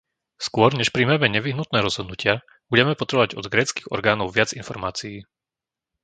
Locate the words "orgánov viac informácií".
3.95-5.17